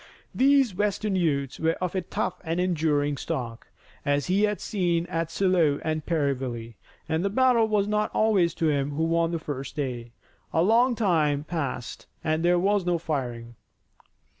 These 0.33 0.73
western 0.73 1.15
youths 1.15 1.59
were 1.59 1.73
of 1.75 1.93
a 1.93 2.01
tough 2.01 2.41
and 2.43 2.59
enduring 2.59 3.17
stock, 3.17 3.67
as 4.03 4.25
he 4.25 4.45
had 4.45 4.59
seen 4.59 5.05
at 5.05 5.29
Shiloh 5.29 5.79
and 5.83 6.03
Perryville, 6.03 6.73
and 7.07 7.23
the 7.23 7.29
battle 7.29 7.67
was 7.67 7.87
not 7.87 8.09
always 8.11 8.55
to 8.55 8.69
him 8.69 8.93
who 8.93 9.03
won 9.03 9.29
the 9.29 9.37
first 9.37 9.75
day. 9.75 10.11
A 10.53 10.63
long 10.63 10.95
time 10.95 11.43
passed 11.43 12.07
and 12.23 12.43
there 12.43 12.57
was 12.57 12.83
no 12.83 12.97
firing. 12.97 13.53